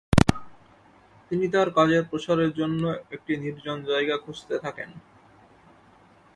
তিনি 1.31 1.45
তার 1.49 1.67
কাজের 1.71 2.03
প্রসারের 2.09 2.51
জন্য 2.53 2.83
একটি 3.11 3.33
নির্জন 3.37 3.77
জায়গা 3.83 4.15
খুজতে 4.17 4.55
থাকেন। 4.59 4.89